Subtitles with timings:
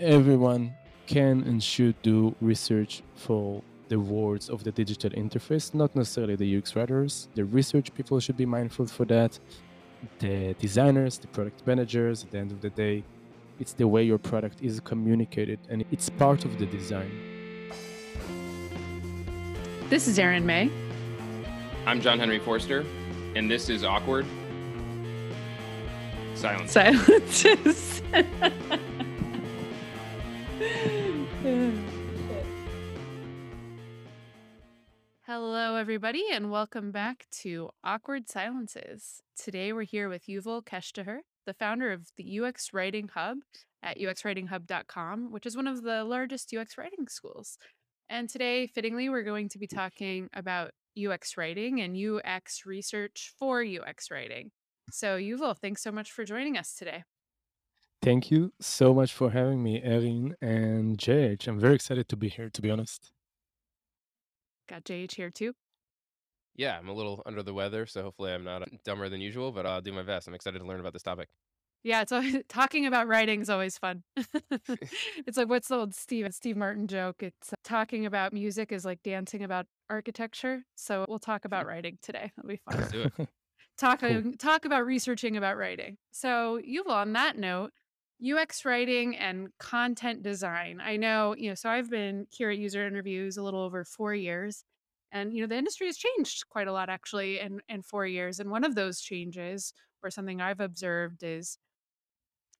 [0.00, 0.74] everyone
[1.06, 6.56] can and should do research for the words of the digital interface, not necessarily the
[6.56, 7.28] UX writers.
[7.34, 9.38] The research people should be mindful for that.
[10.18, 13.04] The designers, the product managers, at the end of the day,
[13.60, 17.10] it's the way your product is communicated and it's part of the design.
[19.90, 20.70] This is Erin May.
[21.86, 22.84] I'm John Henry Forster,
[23.36, 24.26] and this is Awkward
[26.34, 26.72] Silence.
[26.72, 28.02] Silences.
[35.36, 39.20] Hello, everybody, and welcome back to Awkward Silences.
[39.36, 43.38] Today, we're here with Yuval Keshtcher, the founder of the UX Writing Hub
[43.82, 47.58] at uxwritinghub.com, which is one of the largest UX writing schools.
[48.08, 53.64] And today, fittingly, we're going to be talking about UX writing and UX research for
[53.64, 54.52] UX writing.
[54.92, 57.02] So, Yuval, thanks so much for joining us today.
[58.00, 61.48] Thank you so much for having me, Erin and JH.
[61.48, 63.10] I'm very excited to be here, to be honest.
[64.68, 65.54] Got JH here too.
[66.56, 69.66] Yeah, I'm a little under the weather, so hopefully I'm not dumber than usual, but
[69.66, 70.28] I'll do my best.
[70.28, 71.28] I'm excited to learn about this topic.
[71.82, 74.02] Yeah, it's always, talking about writing is always fun.
[74.16, 77.22] it's like what's the old Steve Steve Martin joke?
[77.22, 80.62] It's uh, talking about music is like dancing about architecture.
[80.76, 82.32] So we'll talk about writing today.
[82.36, 82.80] That'll be fun.
[82.80, 83.28] Let's do it.
[83.76, 84.32] Talking cool.
[84.38, 85.96] talk about researching about writing.
[86.12, 87.72] So Yuval, on that note,
[88.24, 90.80] UX writing and content design.
[90.80, 94.14] I know, you know, so I've been here at user interviews a little over four
[94.14, 94.64] years.
[95.12, 98.40] And you know, the industry has changed quite a lot actually in, in four years.
[98.40, 99.72] And one of those changes,
[100.02, 101.58] or something I've observed, is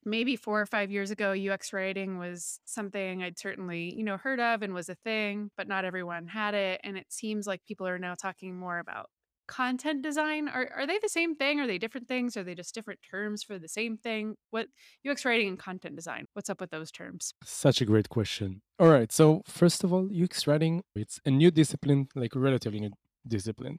[0.04, 4.40] maybe four or five years ago, UX writing was something I'd certainly, you know, heard
[4.40, 6.80] of and was a thing, but not everyone had it.
[6.84, 9.10] And it seems like people are now talking more about
[9.46, 10.48] content design?
[10.48, 11.60] Are are they the same thing?
[11.60, 12.36] Are they different things?
[12.36, 14.36] Are they just different terms for the same thing?
[14.50, 14.68] What
[15.08, 17.34] ux writing and content design what's up with those terms?
[17.44, 18.62] Such a great question.
[18.78, 22.90] All right so first of all ux writing it's a new discipline like relatively new
[23.26, 23.78] discipline.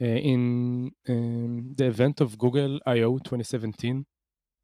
[0.00, 4.06] Uh, in um, the event of google io 2017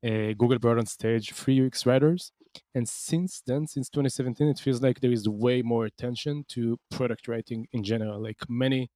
[0.03, 2.33] uh, google brought on stage free ux writers
[2.75, 7.28] and since then since 2017 it feels like there is way more attention to product
[7.28, 8.88] writing in general like many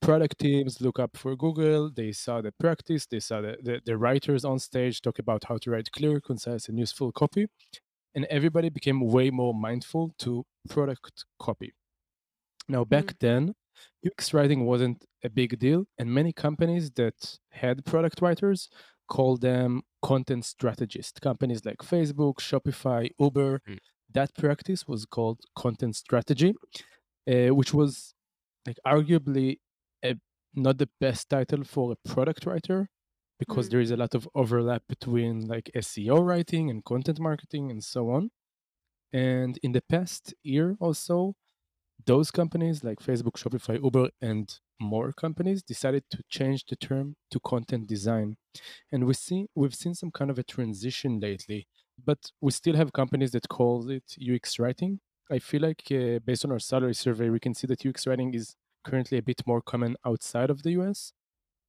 [0.00, 1.90] product teams look up for Google.
[1.90, 3.06] They saw the practice.
[3.06, 6.68] They saw the, the, the, writers on stage talk about how to write clear, concise,
[6.68, 7.46] and useful copy.
[8.14, 11.72] And everybody became way more mindful to product copy.
[12.68, 13.18] Now, back mm.
[13.20, 13.54] then,
[14.06, 15.84] UX writing wasn't a big deal.
[15.98, 18.68] And many companies that had product writers
[19.08, 21.18] called them content strategists.
[21.20, 23.60] Companies like Facebook, Shopify, Uber.
[23.68, 23.78] Mm.
[24.14, 26.54] That practice was called content strategy,
[27.30, 28.14] uh, which was
[28.66, 29.58] like arguably
[30.54, 32.88] not the best title for a product writer
[33.38, 33.70] because mm.
[33.70, 38.10] there is a lot of overlap between like SEO writing and content marketing and so
[38.10, 38.30] on.
[39.12, 41.34] And in the past year or so,
[42.06, 47.40] those companies like Facebook, Shopify, Uber, and more companies decided to change the term to
[47.40, 48.36] content design.
[48.92, 51.66] And we see we've seen some kind of a transition lately,
[52.04, 55.00] but we still have companies that call it UX writing.
[55.30, 58.32] I feel like uh, based on our salary survey, we can see that UX writing
[58.34, 58.54] is
[58.88, 61.12] currently a bit more common outside of the US.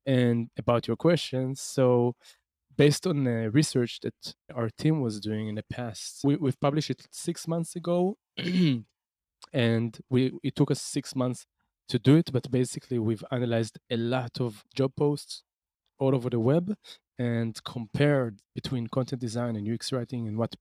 [0.05, 2.15] And about your questions, so
[2.77, 6.89] based on the research that our team was doing in the past, we, we've published
[6.89, 8.17] it six months ago,
[9.53, 11.45] and we it took us six months
[11.89, 12.31] to do it.
[12.31, 15.43] But basically, we've analyzed a lot of job posts
[15.99, 16.75] all over the web
[17.19, 20.55] and compared between content design and UX writing and what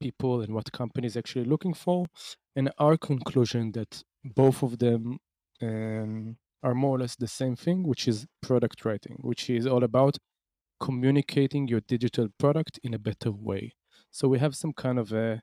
[0.00, 2.06] people and what companies actually looking for.
[2.56, 5.18] And our conclusion that both of them
[5.62, 9.84] um, are more or less the same thing, which is product writing, which is all
[9.84, 10.18] about
[10.80, 13.74] communicating your digital product in a better way.
[14.10, 15.42] So we have some kind of a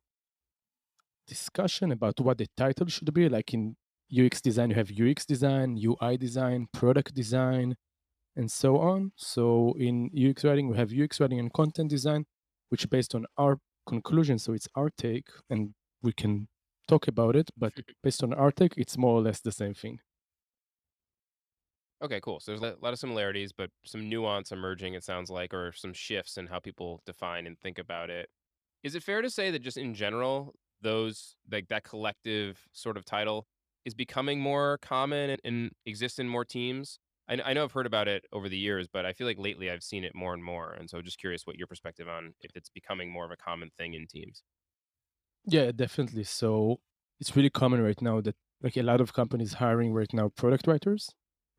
[1.28, 3.30] discussion about what the title should be.
[3.30, 3.76] Like in
[4.12, 7.76] UX design, you have UX design, UI design, product design,
[8.36, 9.12] and so on.
[9.16, 12.26] So in UX writing, we have UX writing and content design,
[12.70, 16.48] which based on our conclusion, so it's our take, and we can
[16.88, 17.74] talk about it, but
[18.04, 20.00] based on our take, it's more or less the same thing.
[22.02, 22.40] Okay, cool.
[22.40, 25.94] So there's a lot of similarities, but some nuance emerging, it sounds like, or some
[25.94, 28.30] shifts in how people define and think about it.
[28.84, 33.06] Is it fair to say that just in general, those like that collective sort of
[33.06, 33.48] title
[33.86, 37.00] is becoming more common and, and exists in more teams?
[37.30, 39.70] I, I know I've heard about it over the years, but I feel like lately
[39.72, 40.74] I've seen it more and more.
[40.74, 43.72] And so just curious what your perspective on if it's becoming more of a common
[43.78, 44.44] thing in teams.
[45.46, 46.24] Yeah, definitely.
[46.24, 46.82] So
[47.20, 50.68] it's really common right now that like a lot of companies hiring right now product
[50.68, 51.10] writers,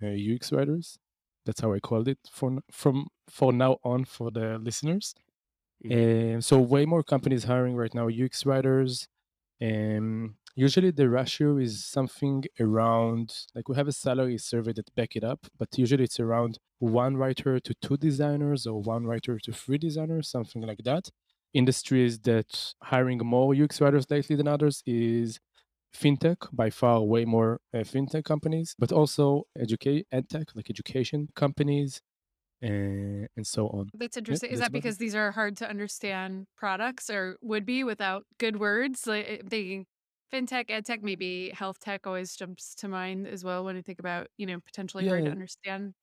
[0.03, 0.99] UX writers.
[1.45, 5.15] That's how I called it for from for now on for the listeners.
[5.85, 9.09] Uh, so way more companies hiring right now UX writers.
[9.63, 15.17] Um, usually the ratio is something around like we have a salary survey that back
[15.17, 19.53] it up, but usually it's around one writer to two designers or one writer to
[19.53, 21.11] three designers, something like that.
[21.55, 25.39] Industries that hiring more UX writers lately than others is
[25.97, 32.01] fintech by far way more uh, fintech companies but also educate edtech like education companies
[32.63, 34.51] and, and so on That's yeah interesting.
[34.51, 37.83] Is that's that about it because these are hard to understand products or would be
[37.85, 39.07] without good words?
[39.07, 39.87] Like eh, thinking
[40.33, 44.29] fintech, edtech, maybe health tech always jumps to mind as well when I think about,
[44.37, 45.95] you know, potentially hard to understand.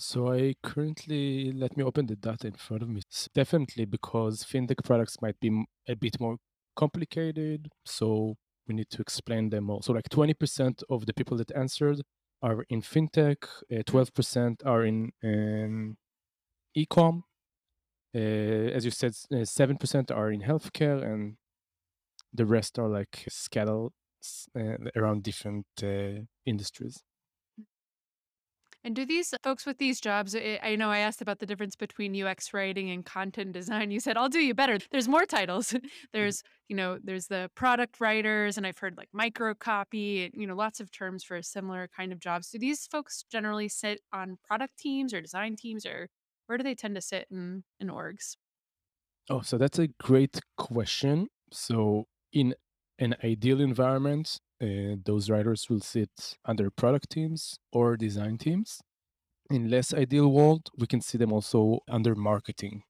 [0.00, 3.00] so i currently let me open the data in front of me
[3.34, 5.50] definitely because fintech products might be
[5.88, 6.36] a bit more
[6.76, 8.36] complicated so
[8.68, 12.02] we need to explain them all so like 20% of the people that answered
[12.42, 13.84] are in fintech uh, Mm.
[13.84, 15.96] 12% are in um,
[16.74, 17.24] e-com
[18.14, 21.36] uh, as you said, uh, seven percent are in healthcare, and
[22.32, 23.90] the rest are like scattered
[24.58, 27.02] uh, around different uh, industries.
[28.88, 31.76] And do these folks with these jobs, eh, I know I asked about the difference
[31.76, 33.90] between UX writing and content design.
[33.90, 34.78] You said, I'll do you better.
[34.90, 35.76] There's more titles.
[36.14, 40.46] there's, you know, there's the product writers, and I've heard like micro copy, and, you
[40.46, 42.48] know, lots of terms for a similar kind of jobs.
[42.48, 46.08] Do these folks generally sit on product teams or design teams, or
[46.46, 48.36] where do they tend to sit in, in orgs?
[49.28, 51.28] Oh, so that's a great question.
[51.52, 52.54] So in
[52.98, 58.80] an ideal environment, uh, those writers will sit under product teams or design teams.
[59.50, 62.82] In less ideal world, we can see them also under marketing,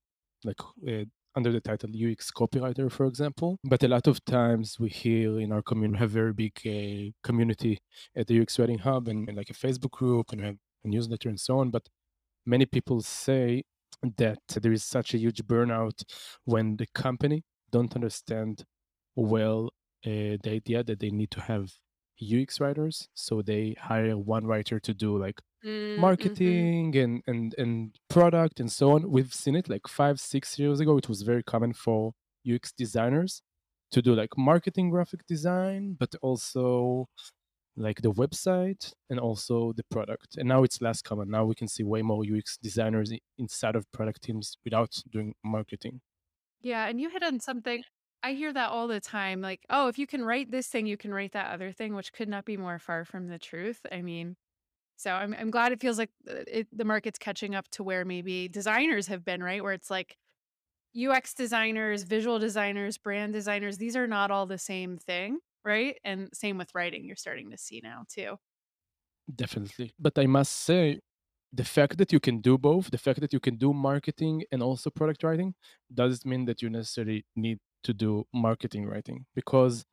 [0.44, 1.04] like uh,
[1.36, 3.58] under the title UX copywriter, for example.
[3.62, 7.78] But a lot of times we hear in our community, have very big uh, community
[8.16, 11.28] at the UX Writing Hub and, and like a Facebook group and have a newsletter
[11.28, 11.70] and so on.
[11.70, 11.88] But
[12.44, 13.62] many people say
[14.16, 16.02] that there is such a huge burnout
[16.44, 18.64] when the company don't understand
[19.14, 19.70] well
[20.06, 21.72] uh, the idea that they need to have
[22.20, 26.00] UX writers, so they hire one writer to do like Mm-hmm.
[26.00, 29.10] marketing and and and product and so on.
[29.10, 30.96] We've seen it like five six years ago.
[30.98, 32.12] It was very common for
[32.48, 33.42] UX designers
[33.90, 37.08] to do like marketing graphic design, but also
[37.76, 40.36] like the website and also the product.
[40.36, 41.28] And now it's less common.
[41.28, 46.02] Now we can see way more UX designers inside of product teams without doing marketing.
[46.60, 47.82] Yeah, and you hit on something.
[48.22, 49.40] I hear that all the time.
[49.40, 52.12] Like, oh, if you can write this thing, you can write that other thing, which
[52.12, 53.80] could not be more far from the truth.
[53.92, 54.36] I mean,
[54.96, 58.04] so I'm I'm glad it feels like uh, it, the market's catching up to where
[58.04, 59.62] maybe designers have been, right?
[59.62, 60.16] Where it's like
[60.94, 65.98] UX designers, visual designers, brand designers, these are not all the same thing, right?
[66.04, 68.38] And same with writing, you're starting to see now too.
[69.34, 69.92] Definitely.
[69.98, 71.00] But I must say,
[71.52, 74.62] the fact that you can do both, the fact that you can do marketing and
[74.62, 75.54] also product writing,
[75.92, 79.84] doesn't mean that you necessarily need to do marketing writing because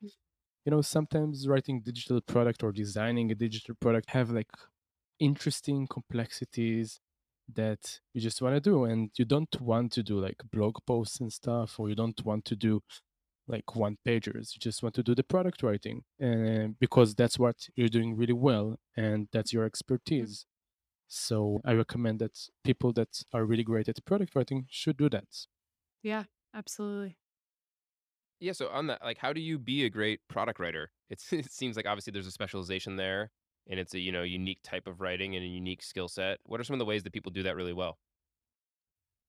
[0.64, 4.50] you know sometimes writing digital product or designing a digital product have like
[5.18, 7.00] interesting complexities
[7.48, 11.20] that you just want to do and you don't want to do like blog posts
[11.20, 12.80] and stuff or you don't want to do
[13.48, 17.68] like one pagers you just want to do the product writing and because that's what
[17.76, 19.64] you're doing really well and that's your
[20.20, 20.26] Mm.
[20.26, 20.46] expertise
[21.08, 25.46] so i recommend that people that are really great at product writing should do that
[26.02, 26.24] Yeah,
[26.54, 27.18] absolutely.
[28.40, 30.90] Yeah, so on that, like, how do you be a great product writer?
[31.08, 33.30] It's it seems like obviously there's a specialization there,
[33.68, 36.38] and it's a you know unique type of writing and a unique skill set.
[36.44, 37.96] What are some of the ways that people do that really well?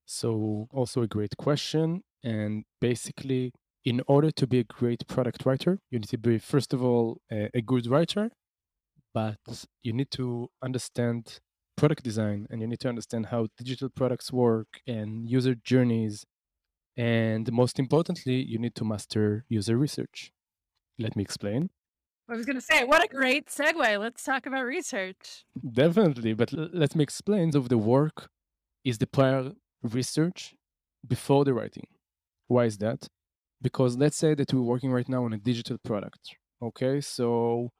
[0.07, 3.51] so also a great question and basically
[3.83, 7.17] in order to be a great product writer you need to be first of all
[7.29, 8.31] a, a good writer
[9.13, 9.55] but oh.
[9.83, 11.39] you need to understand
[11.75, 16.25] product design and you need to understand how digital products work and user journeys
[16.97, 20.31] and most importantly you need to master user research.
[20.99, 21.69] Let me explain.
[22.29, 23.99] I was going to say, what a great segue.
[23.99, 25.45] Let's talk about research.
[25.71, 27.51] definitely but l- let me explain.
[27.51, 28.29] So the work
[28.83, 30.55] is the prior research
[31.07, 31.87] before the writing.
[32.47, 33.07] Why is that?
[33.61, 37.01] Because let's say that we're working right now on a digital product okay?
[37.01, 37.71] So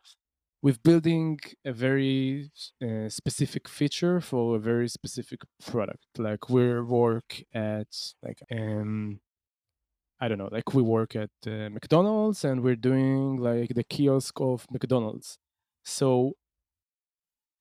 [0.61, 2.51] we're building a very
[2.83, 6.05] uh, specific feature for a very specific product.
[6.17, 7.87] Like we work at
[8.23, 9.19] like um
[10.19, 14.39] i don't know like we work at uh, mcdonald's and we're doing like the kiosk
[14.39, 15.37] of mcdonald's.
[15.83, 16.33] So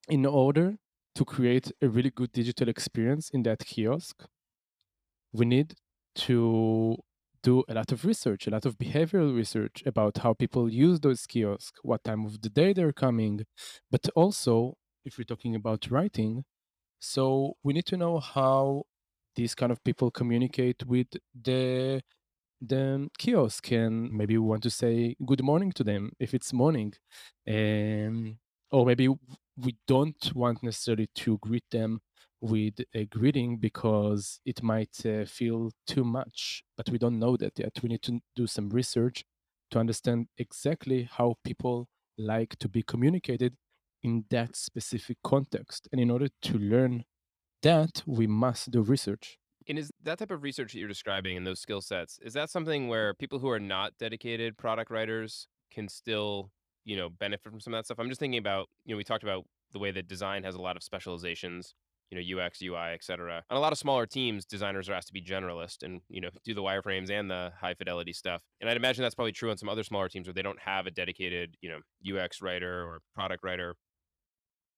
[0.09, 0.79] in order
[1.15, 4.27] to create a really good digital experience in that kiosk
[5.33, 5.75] we need
[6.15, 6.97] to
[7.49, 11.27] do a lot of research, a lot of behavioral research about how people use those
[11.27, 13.35] kiosks, what time of the day they're coming.
[13.91, 16.45] But also, if we're talking about writing,
[17.01, 18.85] so we need to know how
[19.37, 21.09] these kind of people communicate with
[21.49, 22.03] the
[22.61, 26.93] the kiosk and maybe we want to say good morning to them if it's morning
[27.49, 28.39] um,
[28.71, 29.09] or maybe
[29.57, 32.01] we don't want necessarily to greet them
[32.47, 37.59] with a greeting because it might uh, feel too much but we don't know that
[37.59, 37.73] yet.
[37.83, 39.25] We need to do some research
[39.71, 41.89] to understand exactly how people
[42.19, 43.55] like to be communicated
[44.03, 45.89] in that specific context.
[45.91, 47.05] And in order to learn
[47.63, 49.39] that we must do research.
[49.69, 52.51] And is that type of research that you're describing and those skill sets, is that
[52.51, 56.51] something where people who are not dedicated product writers can still,
[56.85, 57.99] you know, benefit from some of that stuff?
[57.99, 60.63] I'm just thinking about, you know, we talked about the way that design has a
[60.63, 61.75] lot of specializations,
[62.11, 63.43] you know, UX, UI, et cetera.
[63.51, 66.31] On a lot of smaller teams, designers are asked to be generalist and, you know,
[66.45, 68.43] do the wireframes and the high fidelity stuff.
[68.61, 70.87] And I'd imagine that's probably true on some other smaller teams where they don't have
[70.87, 71.81] a dedicated, you know,
[72.19, 73.75] UX writer or product writer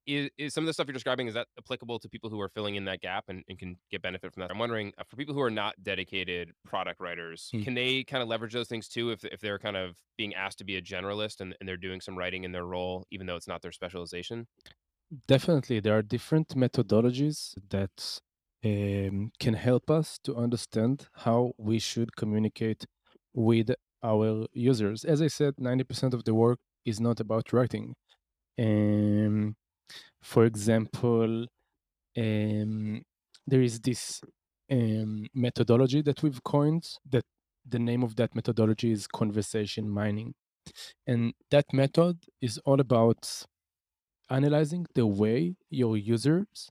[0.08, 2.49] is, is some of the stuff you're describing is that applicable to people who are
[2.49, 5.16] filling in that gap and, and can get benefit from that i'm wondering uh, for
[5.16, 7.62] people who are not dedicated product writers Hmm.
[7.62, 10.58] can they kind of leverage those things too if, if they're kind of being asked
[10.58, 13.37] to be a generalist and, and they're doing some writing in their role even though
[13.37, 14.47] it's not their specialization
[15.26, 18.20] Definitely, there are different methodologies that
[18.64, 22.84] um, can help us to understand how we should communicate
[23.32, 23.70] with
[24.02, 25.04] our users.
[25.04, 27.94] As I said, 90% of the work is not about writing.
[28.58, 29.56] Um,
[30.22, 31.46] for example,
[32.18, 33.02] um,
[33.46, 34.20] there is this
[34.72, 37.24] um, methodology that we've coined that
[37.68, 40.34] the name of that methodology is conversation mining.
[41.06, 43.44] And that method is all about
[44.30, 46.70] analyzing the way your users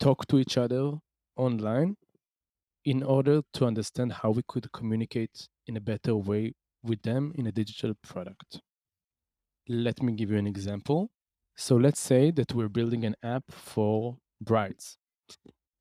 [0.00, 0.92] talk to each other
[1.36, 1.96] online
[2.84, 6.52] in order to understand how we could communicate in a better way
[6.82, 8.60] with them in a digital product.
[9.68, 11.10] Let me give you an example.
[11.56, 14.98] So let's say that we're building an app for brides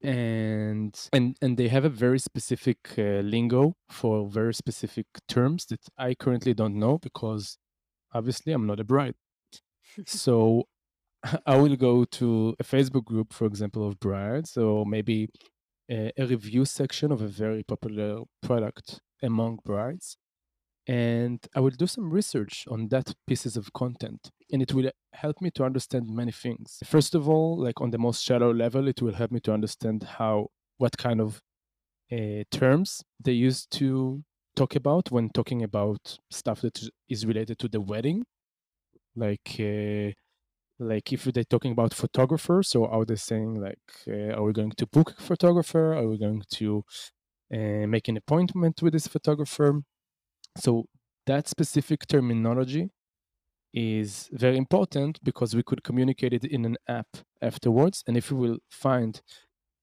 [0.06, 5.82] and and and they have a very specific uh, lingo for very specific terms that
[5.98, 7.58] I currently don't know because
[8.14, 9.16] obviously I'm not a bride.
[10.06, 10.66] so
[11.46, 15.30] I will go to a Facebook group, for example, of brides, or maybe
[15.90, 20.18] a, a review section of a very popular product among brides.
[20.88, 24.30] And I will do some research on that pieces of content.
[24.52, 26.78] And it will help me to understand many things.
[26.86, 30.04] First of all, like on the most shallow level, it will help me to understand
[30.04, 31.42] how, what kind of
[32.12, 34.24] uh, terms they use to
[34.56, 36.80] talk about when talking about stuff that
[37.10, 38.24] is related to the wedding.
[39.16, 40.12] Like, uh,
[40.80, 44.72] like if they're talking about photographers so are they saying like uh, are we going
[44.72, 45.94] to book a photographer?
[45.94, 46.84] Are we going to
[47.54, 49.82] uh, make an appointment with this photographer?
[50.58, 50.86] So
[51.26, 52.90] that specific terminology
[53.74, 57.08] is very important because we could communicate it in an app
[57.42, 58.04] afterwards.
[58.08, 59.22] And if we will find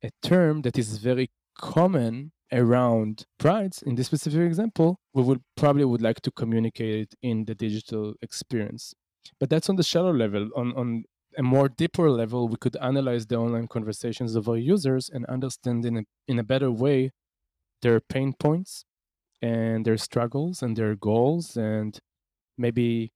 [0.02, 5.84] a term that is very common around prides in this specific example we would probably
[5.84, 8.94] would like to communicate it in the digital experience
[9.40, 11.04] but that's on the shallow level on on
[11.38, 15.84] a more deeper level we could analyze the online conversations of our users and understand
[15.84, 17.10] in a, in a better way
[17.82, 18.84] their pain points
[19.42, 22.00] and their struggles and their goals and
[22.58, 23.12] maybe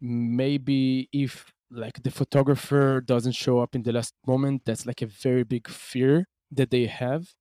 [0.00, 5.06] maybe if like the photographer doesn't show up in the last moment that's like a
[5.06, 7.34] very big fear that they have.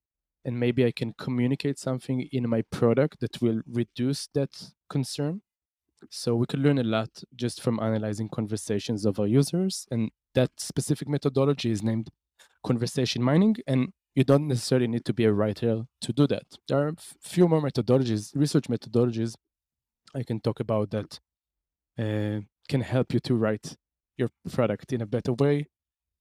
[0.46, 4.52] And maybe i can communicate something in my product that will reduce that
[4.90, 5.42] concern
[6.10, 9.88] so we could learn a lot just from analyzing conversations of our users.
[9.92, 12.10] And that specific methodology is named
[12.66, 13.58] conversation mining.
[13.68, 16.44] And you don't necessarily need to be a writer to do that.
[16.68, 19.36] There are a few more methodologies, research methodologies
[20.16, 21.20] I can talk about that
[21.98, 23.76] uh, can help you to write
[24.18, 25.68] your product in a better way.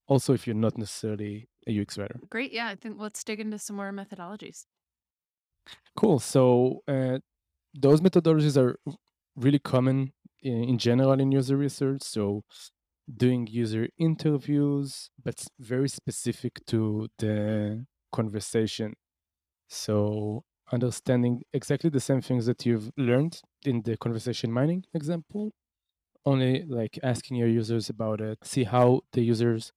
[0.09, 2.19] Also, if you're not necessarily a UX writer.
[2.31, 2.53] Great.
[2.53, 2.69] Yeah.
[2.69, 4.65] I think let's dig into some more methodologies.
[5.97, 6.19] Cool.
[6.19, 7.19] So uh,
[7.75, 8.77] those methodologies are
[9.37, 12.03] really common in, in general in user research.
[12.03, 12.45] So
[13.17, 18.95] doing user interviews, but very specific to the conversation.
[19.69, 25.53] So understanding exactly the same things that you've learned in the conversation mining example,
[26.27, 29.73] only like asking your users about it, see how the users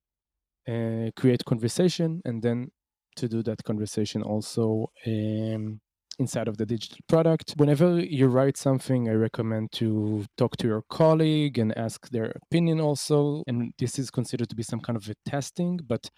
[0.68, 2.72] uh, create conversation, and then
[3.18, 5.82] to do that conversation also um,
[6.20, 7.54] inside of the digital product.
[7.58, 12.80] Whenever you write something, I recommend to talk to your colleague and ask their opinion
[12.80, 13.44] also.
[13.48, 16.10] And this is considered to be some kind of a testing, but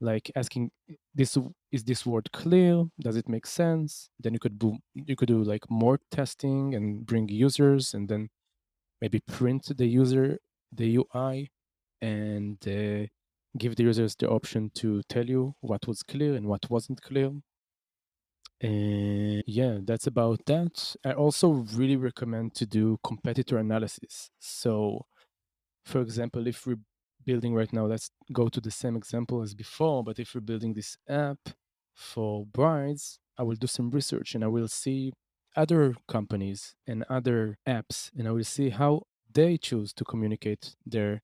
[0.00, 0.70] like asking
[1.14, 1.38] this
[1.70, 2.84] is this word clear?
[3.00, 4.10] Does it make sense?
[4.18, 8.28] Then you could do you could do like more testing and bring users and then
[9.00, 10.38] maybe print the user
[10.72, 11.50] the UI
[12.00, 13.06] and uh,
[13.58, 17.30] give the users the option to tell you what was clear and what wasn't clear
[18.62, 20.94] And yeah, that's about that.
[21.04, 24.30] I also really recommend to do competitor analysis.
[24.38, 25.06] So,
[25.84, 26.78] for example, if we're
[27.26, 30.74] building right now, let's go to the same example as before, but if we're building
[30.74, 31.38] this app
[31.94, 35.12] for brides, I will do some research and I will see
[35.56, 39.02] other companies and other apps and I will see how
[39.32, 41.22] they choose to communicate their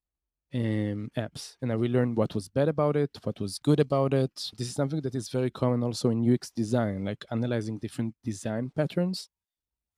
[0.54, 4.14] um, apps and I will learn what was bad about it, what was good about
[4.14, 4.50] it.
[4.56, 8.70] This is something that is very common also in UX design, like analyzing different design
[8.74, 9.28] patterns.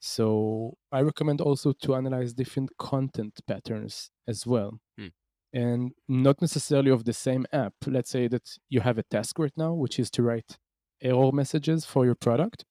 [0.00, 4.80] So I recommend also to analyze different content patterns as well.
[4.98, 5.08] Hmm.
[5.52, 7.74] And not necessarily of the same app.
[7.86, 10.58] Let's say that you have a task right now, which is to write
[11.02, 12.64] error messages for your product.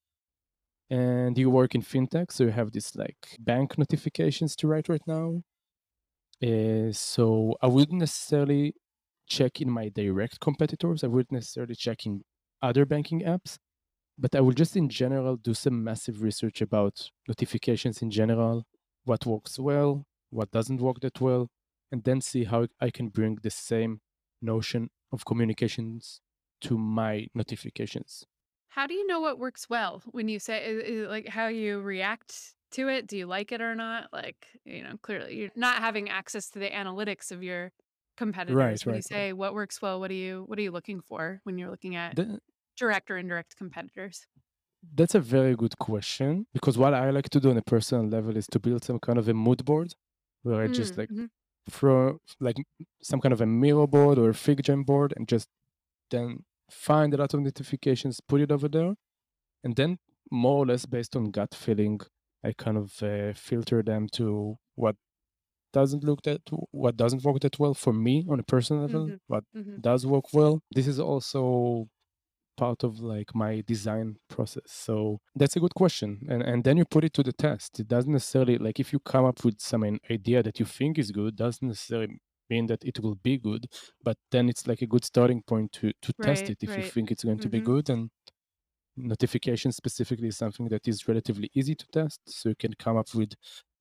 [0.89, 5.05] And you work in fintech, so you have this like bank notifications to write right
[5.05, 5.43] now
[6.43, 8.73] uh, so I wouldn't necessarily
[9.27, 11.03] check in my direct competitors.
[11.03, 12.23] I wouldn't necessarily check in
[12.61, 13.57] other banking apps,
[14.17, 18.65] but I will just in general do some massive research about notifications in general,
[19.05, 21.49] what works well, what doesn't work that well,
[21.91, 24.01] and then see how I can bring the same
[24.41, 26.21] notion of communications
[26.61, 28.25] to my notifications.
[28.69, 32.53] How do you know what works well when you say is, like how you react
[32.71, 33.07] to it?
[33.07, 34.11] Do you like it or not?
[34.13, 37.71] Like, you know, clearly you're not having access to the analytics of your
[38.17, 38.55] competitors.
[38.55, 39.27] Right, When you right, right.
[39.27, 41.95] say what works well, what are you what are you looking for when you're looking
[41.95, 42.39] at Th-
[42.77, 44.27] direct or indirect competitors?
[44.93, 48.35] that's a very good question because what I like to do on a personal level
[48.37, 49.93] is to build some kind of a mood board
[50.43, 51.29] where I just Mm, like mhm.
[51.69, 52.57] throw like
[53.03, 55.47] some kind of a Miro board or a FigJam board and just
[56.11, 58.95] then find a lot of notifications, put it over there,
[59.63, 59.99] and then
[60.31, 61.99] more or less based on gut feeling,
[62.43, 64.95] I kind of uh, filter them to what
[65.73, 66.41] doesn't look that
[66.71, 69.19] what doesn't work that well for me on a personal level, Mhm.
[69.27, 69.81] what Mhm.
[69.81, 70.61] does work well.
[70.73, 71.87] This is also
[72.57, 74.63] part of like my design process.
[74.67, 76.19] So that's a good question.
[76.29, 77.79] And and then you put it to the test.
[77.79, 80.97] It doesn't necessarily like if you come up with some an idea that you think
[80.99, 82.19] is good, doesn't necessarily
[82.49, 83.67] mean that it will be good.
[84.03, 87.11] But then it's like a good starting point to to test it if you think
[87.11, 87.63] it's going to be Mhm.
[87.63, 87.89] good.
[87.89, 88.09] And
[88.99, 92.19] notification specifically is something that is relatively easy to test.
[92.27, 93.33] So you can come up with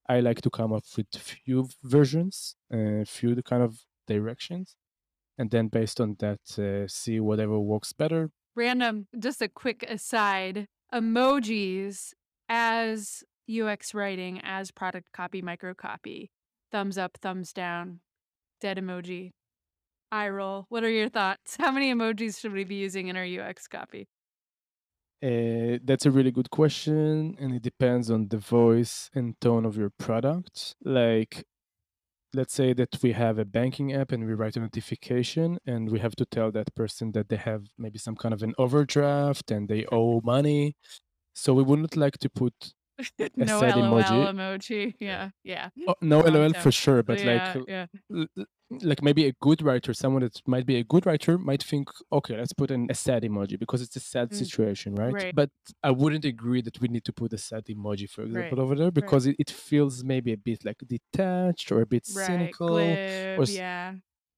[0.09, 4.74] I like to come up with few versions, a few kind of directions.
[5.37, 10.66] And then based on that, uh, see whatever works better Random, just a quick aside.
[10.92, 12.12] Emojis
[12.48, 16.33] as UX writing, as product copy, micro copy.
[16.72, 18.00] Thumbs up, thumbs down,
[18.61, 19.31] dead emoji,
[20.11, 20.66] eye roll.
[20.70, 21.57] What are your thoughts?
[21.61, 24.09] How many emojis should we be using in our UX copy?
[25.22, 29.76] Uh, that's a really good question, and it depends on the voice and tone of
[29.76, 30.76] your product.
[30.85, 31.44] Like,
[32.35, 35.98] let's say that we have a banking app and we write a notification, and we
[36.00, 39.68] have to tell that person that they have maybe some kind of an overdraft and
[39.68, 40.76] they owe money.
[41.35, 42.54] So we wouldn't like to put
[43.20, 44.33] a no sad LOL emoji.
[44.35, 44.94] emoji.
[45.00, 45.70] Yeah, yeah.
[45.88, 47.87] Oh, no LOL for sure, but like Yeah, yeah.
[48.12, 51.62] l- l- like maybe a good writer, someone that might be a good writer might
[51.62, 55.14] think, okay, let's put in a sad emoji because it's a sad Mm, situation, right?
[55.14, 55.50] right, But
[55.83, 58.74] I wouldn't agree that we need to put a sad emoji, for example, right, over
[58.74, 62.59] there right, because it, it feels maybe a bit like detached or a bit right.
[62.59, 63.00] cynical
[63.37, 63.94] or Glib, s- yeah.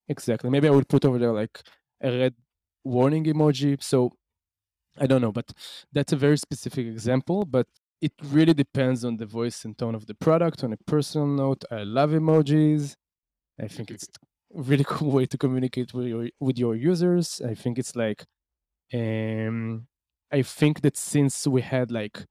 [0.09, 0.51] exactly.
[0.51, 1.63] Maybe I would put over there like
[2.03, 2.35] a red
[2.85, 3.83] warning emoji.
[3.83, 4.13] So
[4.99, 5.53] I don't know, but
[5.93, 7.45] that's a very specific example.
[7.47, 7.67] But
[8.01, 10.65] it really depends on the voice and tone of the product.
[10.65, 12.97] On a personal note, I love emojis.
[13.59, 14.09] I think it's
[14.55, 17.41] a really cool way to communicate with your with your users.
[17.41, 18.25] I think it's like
[18.95, 19.89] um
[20.33, 22.27] I think that since we had like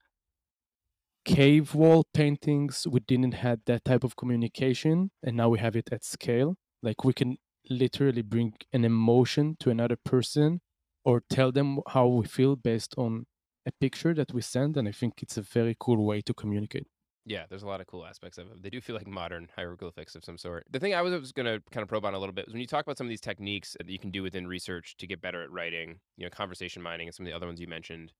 [1.25, 5.89] cave wall paintings, we didn't had that type of communication and now we have it
[5.91, 6.55] at scale.
[6.82, 7.38] Like we can
[7.69, 10.62] literally bring an emotion to another person
[11.05, 13.25] or tell them how we feel based on
[13.65, 16.88] a picture that we send and I think it's a very cool way to communicate.
[17.29, 18.57] Yeah, there's a lot of cool aspects of them.
[18.59, 20.65] They do feel like modern hieroglyphics of some sort.
[20.71, 22.53] The thing I was, was going to kind of probe on a little bit is
[22.53, 25.05] when you talk about some of these techniques that you can do within research to
[25.05, 27.67] get better at writing, you know, conversation mining and some of the other ones you
[27.67, 28.13] mentioned.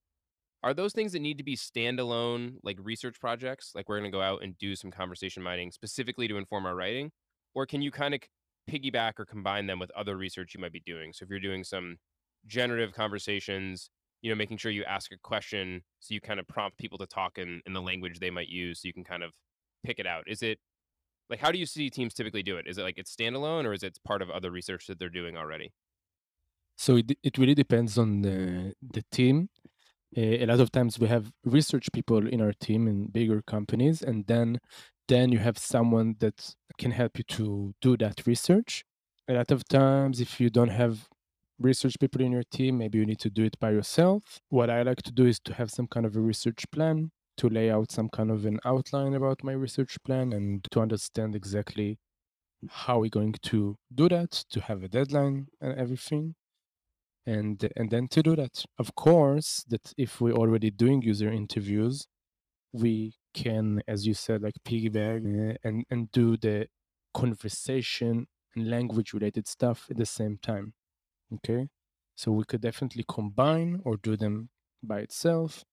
[0.62, 3.72] Are those things that need to be standalone, like research projects?
[3.74, 6.76] Like we're going to go out and do some conversation mining specifically to inform our
[6.76, 7.12] writing?
[7.56, 8.22] Or can you kind of
[8.69, 11.13] piggyback or combine them with other research you might be doing?
[11.13, 11.98] So if you're doing some
[12.45, 13.89] generative conversations,
[14.22, 17.08] you know, making sure you ask a question so you kind of prompt people to
[17.08, 19.32] talk in, in the language they might use so you can kind of
[19.84, 20.24] pick it out.
[20.28, 20.60] Is it
[21.30, 22.66] like how do you see teams typically do it?
[22.68, 25.38] Is it like it's standalone or is it part of other research that they're doing
[25.38, 25.72] already?
[26.78, 29.50] So it, it really depends on the, the team.
[30.18, 34.02] Uh, a lot of times we have research people in our team in bigger companies,
[34.02, 34.60] and then
[35.08, 38.86] then you have someone that can help you to do that research.
[39.28, 41.10] A lot of times, if you don't have
[41.60, 42.78] research people in your team.
[42.78, 44.39] Maybe you need to do it by yourself.
[44.50, 47.50] What I like to do is to have some kind of a research plan, to
[47.50, 52.00] lay out some kind of an outline about my research plan and to understand exactly
[52.69, 56.36] how we're going to do that, to have a deadline and everything.
[57.26, 58.63] And, and then to do that.
[58.80, 62.08] Of course, that if we're already doing user interviews,
[62.74, 66.67] we can, as you said, like piggyback uh, and, and do the
[67.13, 70.74] conversation and language related stuff at the same time.
[71.34, 71.68] Okay.
[72.15, 74.50] So we could definitely combine or do them
[74.84, 75.63] by itself.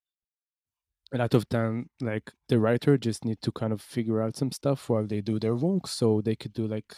[1.13, 4.51] A lot of time, like the writer just need to kind of figure out some
[4.51, 5.87] stuff while they do their work.
[5.87, 6.95] So they could do like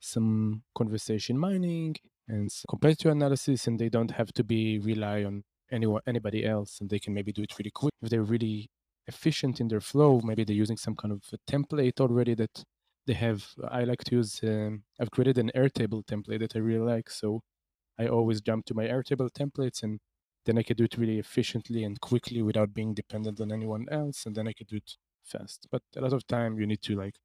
[0.00, 1.96] some conversation mining
[2.28, 6.90] and competitor analysis, and they don't have to be rely on anyone anybody else, and
[6.90, 8.70] they can maybe do it really quick if they're really
[9.08, 10.20] efficient in their flow.
[10.24, 12.64] Maybe they're using some kind of a template already that
[13.06, 13.46] they have.
[13.68, 14.40] I like to use.
[14.44, 17.40] Um, I've created an Airtable template that I really like, so
[17.98, 20.00] I always jump to my Airtable templates, and
[20.44, 24.26] then I could do it really efficiently and quickly without being dependent on anyone else,
[24.26, 25.66] and then I could do it fast.
[25.70, 27.16] But a lot of time you need to like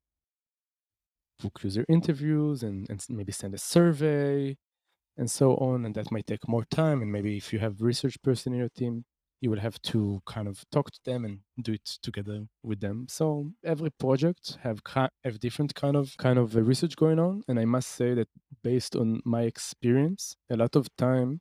[1.40, 4.56] book user interviews and, and maybe send a survey
[5.18, 8.20] and so on and that might take more time and maybe if you have research
[8.22, 9.04] person in your team
[9.44, 13.06] you will have to kind of talk to them and do it together with them
[13.08, 14.80] so every project have
[15.22, 18.28] have different kind of kind of research going on and i must say that
[18.62, 21.40] based on my experience a lot of time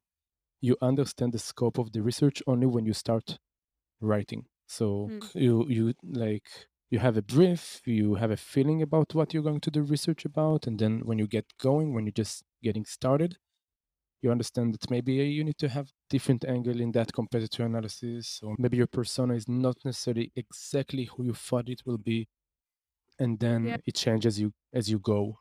[0.60, 3.40] you understand the scope of the research only when you start
[4.02, 5.24] writing so mm.
[5.34, 6.50] you you like
[6.92, 10.26] you have a brief you have a feeling about what you're going to do research
[10.26, 13.38] about and then when you get going when you're just getting started
[14.24, 18.56] you understand that maybe you need to have different angle in that competitor analysis or
[18.58, 22.28] maybe your persona is not necessarily exactly who you thought it will be
[23.20, 23.78] and then yeah.
[23.86, 25.38] it changes you as you go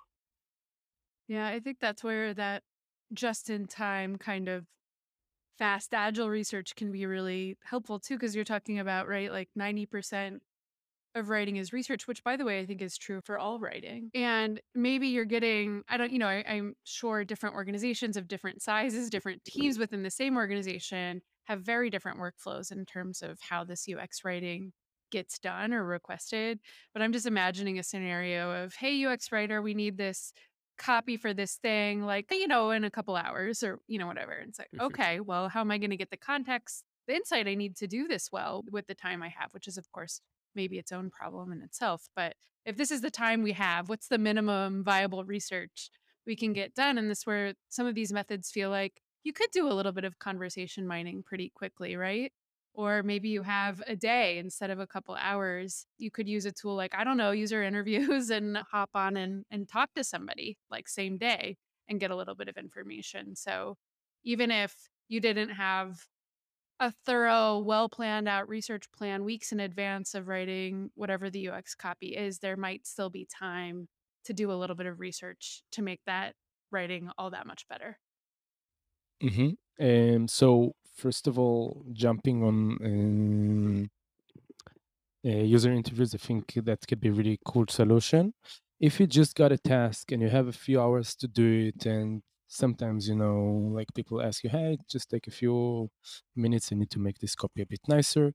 [1.29, 2.63] yeah i think that's where that
[3.13, 4.67] just in time kind of
[5.59, 10.39] fast agile research can be really helpful too because you're talking about right like 90%
[11.15, 14.11] of writing is research, which by the way, I think is true for all writing.
[14.15, 18.63] And maybe you're getting, I don't, you know, I, I'm sure different organizations of different
[18.63, 23.65] sizes, different teams within the same organization have very different workflows in terms of how
[23.65, 24.73] this UX writing
[25.11, 26.59] gets done or requested.
[26.93, 30.33] But I'm just imagining a scenario of, hey, UX writer, we need this
[30.79, 34.33] copy for this thing, like, you know, in a couple hours or, you know, whatever.
[34.33, 34.87] And it's like, mm-hmm.
[34.87, 37.87] okay, well, how am I going to get the context, the insight I need to
[37.87, 40.21] do this well with the time I have, which is, of course,
[40.55, 42.09] maybe its own problem in itself.
[42.15, 42.35] But
[42.65, 45.91] if this is the time we have, what's the minimum viable research
[46.27, 46.99] we can get done?
[46.99, 50.05] And this where some of these methods feel like you could do a little bit
[50.05, 52.33] of conversation mining pretty quickly, right?
[52.75, 55.87] Or maybe you have a day instead of a couple hours.
[55.99, 59.45] You could use a tool like, I don't know, user interviews and hop on and,
[59.51, 61.57] and talk to somebody like same day
[61.89, 63.37] and get a little bit of information.
[63.37, 63.77] So
[64.25, 64.75] even if
[65.09, 66.07] you didn't have
[66.83, 71.77] a thorough, well planned out research plan weeks in advance of writing whatever the UX
[71.77, 73.87] copy is, there might still be time
[74.25, 76.35] to do a little bit of research to make that
[76.73, 77.99] writing all that much better.
[79.23, 79.51] Mm-hmm.
[79.81, 83.91] Um, so, first of all, jumping on um,
[85.25, 88.35] uh, user interviews, I think that could be a really cool solution.
[88.81, 91.87] If you just got a task and you have a few hours to do it
[91.87, 95.89] and sometimes you know like people ask you hey just take a few
[96.37, 98.35] minutes i need to make this copy a bit nicer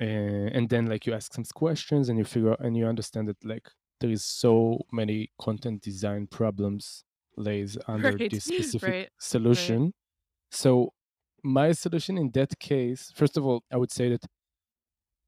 [0.00, 3.28] uh, and then like you ask some questions and you figure out and you understand
[3.28, 3.68] that like
[4.00, 7.04] there is so many content design problems
[7.36, 8.30] lays under right.
[8.30, 9.08] this specific right.
[9.18, 9.92] solution right.
[10.50, 10.90] so
[11.42, 14.24] my solution in that case first of all i would say that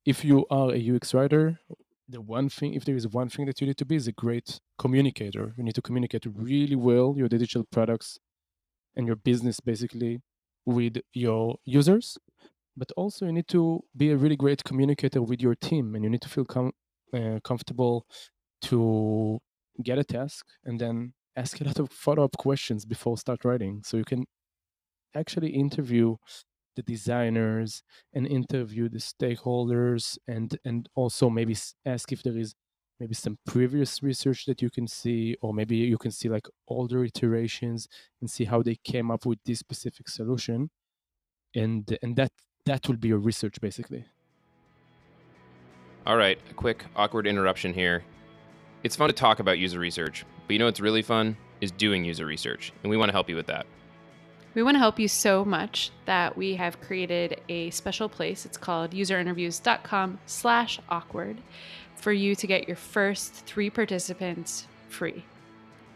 [0.06, 1.60] if you are a ux writer
[2.08, 4.12] the one thing if there is one thing that you need to be is a
[4.12, 5.54] great communicator.
[5.56, 8.18] You need to communicate really well your digital products
[8.96, 10.20] and your business basically
[10.64, 12.18] with your users
[12.78, 16.10] but also you need to be a really great communicator with your team and you
[16.10, 16.72] need to feel com-
[17.12, 18.06] uh, comfortable
[18.62, 19.38] to
[19.82, 23.82] get a task and then ask a lot of follow-up questions before start writing.
[23.84, 24.24] So you can
[25.14, 26.16] actually interview
[26.78, 27.82] the designers
[28.14, 32.54] and interview the stakeholders and and also maybe ask if there is
[33.00, 37.04] maybe some previous research that you can see or maybe you can see like older
[37.04, 37.88] iterations
[38.20, 40.70] and see how they came up with this specific solution.
[41.52, 42.30] And and that
[42.64, 44.04] that will be your research basically.
[46.06, 48.04] All right a quick awkward interruption here.
[48.84, 51.36] It's fun to talk about user research but you know what's really fun?
[51.60, 53.66] Is doing user research and we want to help you with that
[54.54, 58.46] we want to help you so much that we have created a special place.
[58.46, 61.38] It's called userinterviews.com slash awkward
[61.96, 65.24] for you to get your first three participants free.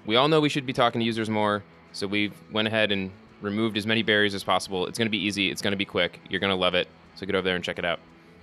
[0.06, 1.62] We all know we should be talking to users more,
[1.92, 3.10] so we went ahead and
[3.40, 4.86] removed as many barriers as possible.
[4.86, 5.50] It's going to be easy.
[5.50, 6.20] It's going to be quick.
[6.28, 6.88] You're going to love it.
[7.14, 8.00] So get over there and check it out.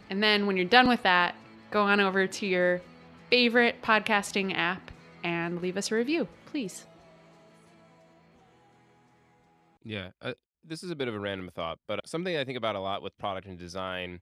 [0.09, 1.35] And then when you're done with that,
[1.71, 2.81] go on over to your
[3.29, 4.91] favorite podcasting app
[5.23, 6.85] and leave us a review, please.
[9.83, 10.11] Yeah.
[10.21, 12.79] Uh, this is a bit of a random thought, but something I think about a
[12.79, 14.19] lot with product and design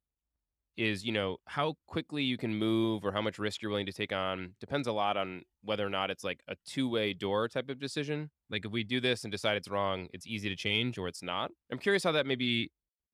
[0.78, 3.92] is, you know, how quickly you can move or how much risk you're willing to
[3.92, 7.70] take on depends a lot on whether or not it's like a two-way door type
[7.70, 8.30] of decision.
[8.50, 11.24] Like if we do this and decide it's wrong, it's easy to change or it's
[11.24, 11.50] not.
[11.72, 12.72] I'm curious how that maybe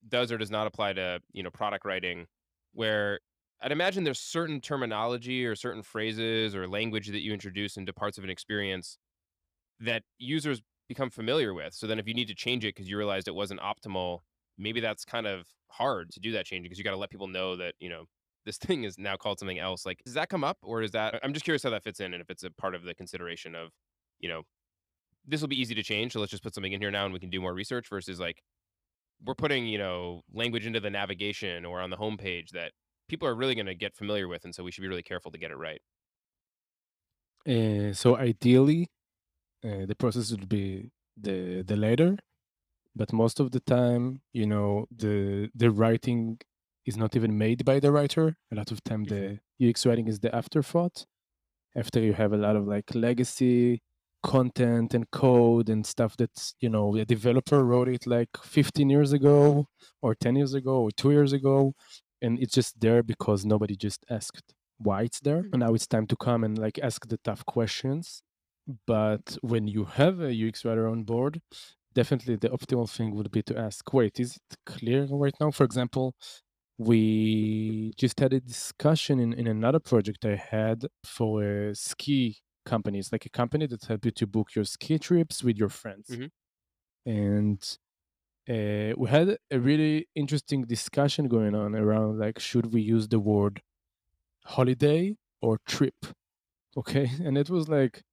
[0.09, 2.27] does or does not apply to, you know, product writing
[2.73, 3.21] where
[3.61, 8.17] I'd imagine there's certain terminology or certain phrases or language that you introduce into parts
[8.17, 8.97] of an experience
[9.79, 11.73] that users become familiar with.
[11.73, 14.19] So then if you need to change it because you realized it wasn't optimal,
[14.57, 17.27] maybe that's kind of hard to do that change because you got to let people
[17.27, 18.05] know that, you know,
[18.45, 19.85] this thing is now called something else.
[19.85, 22.13] Like, does that come up or is that, I'm just curious how that fits in
[22.13, 23.71] and if it's a part of the consideration of,
[24.19, 24.43] you know,
[25.25, 26.13] this will be easy to change.
[26.13, 28.19] So let's just put something in here now and we can do more research versus
[28.19, 28.41] like,
[29.25, 32.73] we're putting, you know, language into the navigation or on the homepage that
[33.07, 34.43] people are really going to get familiar with.
[34.43, 35.81] And so we should be really careful to get it right.
[37.45, 38.89] Uh, so ideally,
[39.63, 42.17] uh, the process would be the the later,
[42.95, 46.39] but most of the time, you know, the the writing
[46.85, 48.37] is not even made by the writer.
[48.51, 51.05] A lot of time, the UX writing is the afterthought.
[51.75, 53.81] After you have a lot of like legacy
[54.23, 59.11] content and code and stuff that's you know the developer wrote it like 15 years
[59.11, 59.67] ago
[60.01, 61.75] or 10 years ago or two years ago
[62.21, 66.07] and it's just there because nobody just asked why it's there and now it's time
[66.07, 68.23] to come and like ask the tough questions
[68.87, 71.41] but when you have a ux writer on board
[71.93, 75.51] definitely the optimal thing would be to ask wait is it clear right now?
[75.51, 76.15] For example
[76.77, 82.99] we just had a discussion in, in another project i had for a ski company.
[82.99, 86.17] It's like a company that help you to book your ski trips with your friends.
[86.17, 86.29] Mhm.
[87.05, 87.77] and
[88.49, 93.19] uh, we had a really interesting discussion going on around like should we use the
[93.19, 93.61] word
[94.45, 95.95] holiday or trip?
[96.77, 97.09] Okay?
[97.25, 98.03] And it was like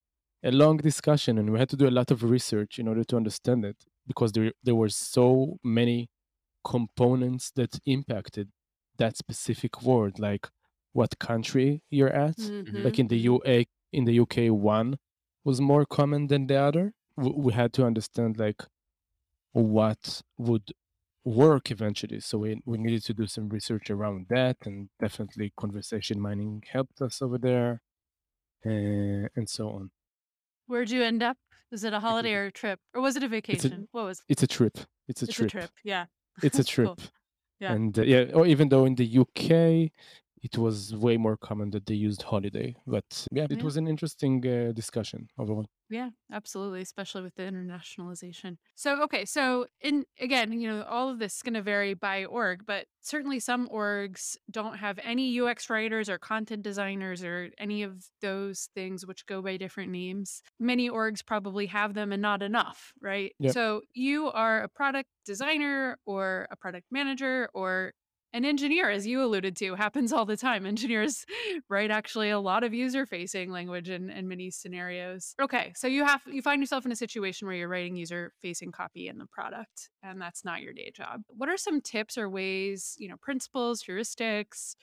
[0.43, 3.17] a long discussion and we had to do a lot of research in order to
[3.17, 6.09] understand it because there there were so many
[6.65, 8.51] components that impacted
[8.99, 10.49] that specific word like
[10.93, 12.53] what country you're at.
[12.67, 14.99] Mhm, like in the ua in the uk one
[15.45, 16.95] was more common than the other.
[17.17, 18.63] We had to understand like
[19.53, 20.73] what would
[21.25, 22.21] work eventually.
[22.21, 27.01] So we, we needed to do some research around that and definitely conversation mining helped
[27.03, 27.83] us over there
[28.67, 29.91] uh, and so on
[30.71, 31.37] Where'd you end up?
[31.73, 32.79] Was it a holiday or a trip?
[32.95, 33.89] Or was it a vacation?
[33.91, 34.33] what was It?
[34.35, 34.79] it's a trip
[35.09, 35.71] it's a it's trip a trip?
[35.83, 36.05] Yeah.
[36.45, 36.95] it's a Cool.
[36.95, 37.01] trip
[37.59, 37.73] Yeah.
[37.73, 39.91] and uh, yeah or even though in the uk
[40.43, 43.63] it was way more common that they used holiday but yeah it Yeah.
[43.63, 48.59] was an interesting uh, discussion overall Yeah, absolutely, especially with the internationalization.
[48.77, 52.25] So, okay, so in again, you know, all of this is going to vary by
[52.27, 57.83] org, but certainly some orgs don't have any UX writers or content designers or any
[57.83, 60.43] of those things which go by different names.
[60.61, 63.35] Many orgs probably have them and not enough, right?
[63.39, 63.57] Yep.
[63.57, 67.95] So, you are a product designer or a product manager or
[68.33, 70.65] an engineer, as you alluded to, happens all the time.
[70.65, 71.25] Engineers
[71.69, 75.35] write actually a lot of user-facing language in, in many scenarios.
[75.41, 79.09] Okay, so you have you find yourself in a situation where you're writing user-facing copy
[79.09, 81.23] in the product, and that's not your day job.
[81.29, 84.75] What are some tips or ways, you know, principles, heuristics,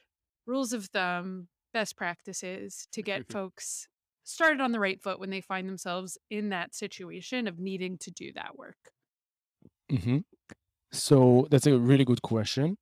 [0.45, 3.87] rules of thumb, best practices to get folks
[4.23, 8.11] started on the right foot when they find themselves in that situation of needing to
[8.11, 8.91] do that work?
[9.89, 10.17] hmm
[10.91, 12.77] So that's a really good question.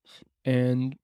[0.46, 0.96] And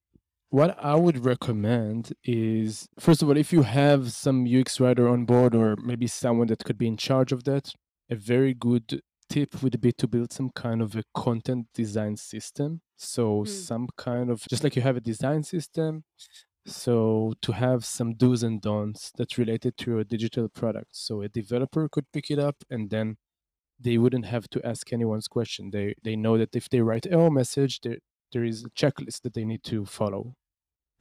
[0.51, 5.25] what I would recommend is, first of all, if you have some UX writer on
[5.25, 7.73] board or maybe someone that could be in charge of that,
[8.09, 12.81] a very good tip would be to build some kind of a content design system.
[12.97, 13.45] So Hmm.
[13.45, 16.05] some kind of, just like you have a design system,
[16.65, 20.95] so to have some do's and don'ts that's related to your digital product.
[20.95, 23.17] So a developer could pick it up and then
[23.79, 25.71] they wouldn't have to ask anyone's question.
[25.71, 27.99] They they know that if they write error message, there
[28.33, 30.35] there is a checklist that they need to follow,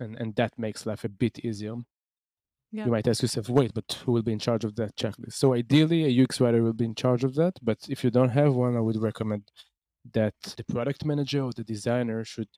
[0.00, 1.76] and and that makes life a bit easier.
[2.72, 2.84] Yeah.
[2.84, 5.34] You might ask yourself, wait, but who will be in charge of that checklist?
[5.34, 7.54] So ideally, a UX writer will be in charge of that.
[7.62, 9.50] But if you don't have one, I would recommend
[10.12, 12.48] that the product manager or the designer should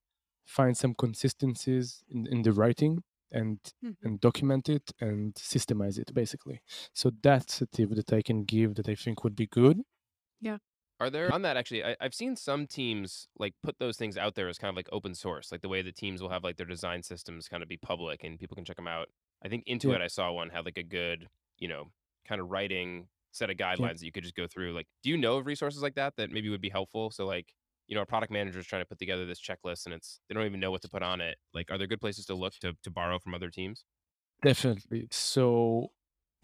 [0.47, 3.95] find some consistencies in, in the writing and Mhm.
[4.03, 6.61] and document it and systemize it basically.
[6.95, 9.83] So that's a tip that I can give that I think would be good.
[11.01, 11.85] Are there on that actually?
[11.85, 14.89] I, I've seen some teams like put those things out there as kind of like
[14.93, 17.69] open source, like the way the teams will have like their design systems kind of
[17.69, 19.09] be public and people can check them out.
[19.45, 21.29] I think Intuit, I saw one had like a good,
[21.59, 21.91] you know,
[22.27, 23.89] kind of writing set of Yeah.
[23.89, 24.73] guidelines that you could just go through.
[24.73, 27.11] Like, do you know of resources like that that maybe would be helpful?
[27.11, 27.53] So, like,
[27.89, 30.35] you know, a product manager is trying to put together this checklist and it's they
[30.35, 31.39] don't even know what to put on it.
[31.53, 33.85] Like, are there good places to look to to borrow from other teams?
[34.43, 35.09] Definitely.
[35.11, 35.93] So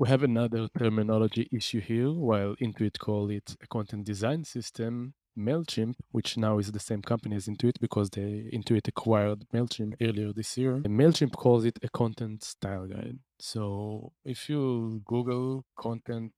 [0.01, 2.11] we have another terminology issue here.
[2.11, 7.37] While Intuit call it a content design system, Mailchimp, which now is the same company
[7.37, 12.43] as Intuit because they Intuit acquired Mailchimp earlier this year, Mailchimp calls it a content
[12.43, 13.19] style guide.
[13.39, 16.33] So if you Google content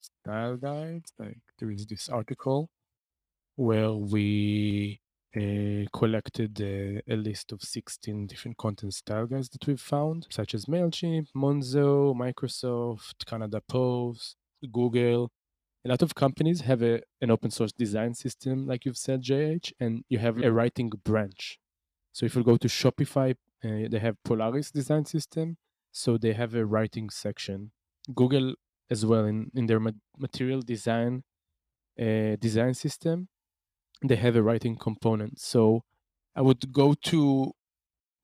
[0.00, 2.70] style guides, like there is this article
[3.56, 5.02] where we
[5.92, 10.64] collected uh, a list of 16 different content style guides that we've found, such as
[10.66, 14.36] MailChimp, Monzo, Microsoft, Canada Post,
[14.72, 15.30] Google.
[15.84, 19.72] A lot of companies have a, an open source design system, like you've said, JH,
[19.78, 21.58] and you have a writing branch.
[22.12, 23.32] So if you go to Shopify,
[23.64, 25.58] uh, they have Polaris design system.
[25.92, 27.72] So they have a writing section.
[28.14, 28.54] Google
[28.90, 31.24] as well in, in their ma- material design
[32.00, 33.28] uh, design system
[34.02, 35.40] they have a writing component.
[35.40, 35.82] So
[36.34, 37.52] I would go to,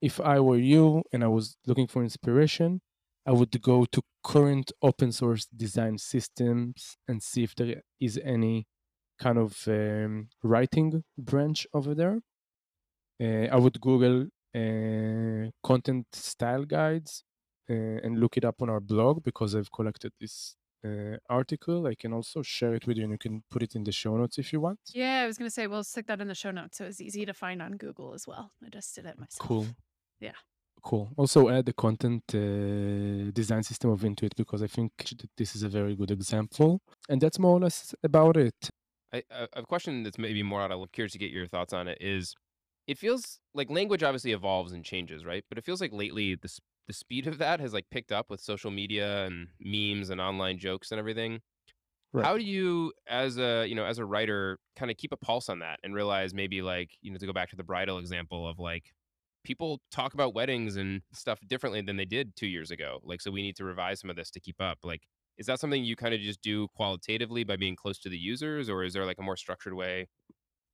[0.00, 2.80] if I were you and I was looking for inspiration,
[3.26, 8.66] I would go to current open source design systems and see if there is any
[9.18, 12.20] kind of um, writing branch over there.
[13.20, 17.24] Uh, I would Google uh, content style guides
[17.70, 21.86] uh, and look it up on our blog because I've collected this uh, article.
[21.86, 24.16] I can also share it with you and you can put it in the show
[24.16, 24.80] notes if you want.
[24.92, 27.24] Yeah, I was gonna say we'll stick that in the show notes so it's easy
[27.26, 28.52] to find on Google as well.
[28.64, 29.48] I just did it myself.
[29.48, 29.66] Cool.
[30.20, 30.32] Yeah.
[30.82, 31.12] Cool.
[31.16, 34.90] Also add the content uh, design system of Intuit because I think
[35.36, 36.80] this is a very good example.
[37.08, 38.54] And that's more or less about it.
[39.12, 41.86] I, a a question that's maybe more out of curious to get your thoughts on
[41.86, 42.34] it is
[42.88, 45.44] it feels like language obviously evolves and changes, right?
[45.48, 48.30] But it feels like lately the s- the speed of that has like picked up
[48.30, 51.40] with social media and memes and online jokes and everything.
[52.12, 52.26] Right.
[52.26, 55.48] How do you as a, you know, as a writer kind of keep a pulse
[55.48, 58.46] on that and realize maybe like, you know, to go back to the bridal example
[58.46, 58.92] of like
[59.44, 63.00] people talk about weddings and stuff differently than they did 2 years ago.
[63.02, 64.78] Like so we need to revise some of this to keep up.
[64.84, 65.02] Like
[65.38, 68.68] is that something you kind of just do qualitatively by being close to the users
[68.68, 70.08] or is there like a more structured way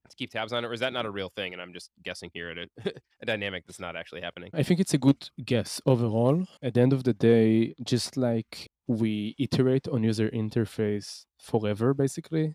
[0.08, 1.90] to keep tabs on it or is that not a real thing and I'm just
[2.02, 4.50] guessing here at a, a dynamic that's not actually happening?
[4.54, 6.44] I think it's a good guess overall.
[6.62, 12.54] At the end of the day, just like we iterate on user interface forever, basically,